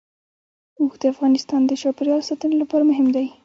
[0.79, 3.27] اوښ د افغانستان د چاپیریال ساتنې لپاره مهم دي.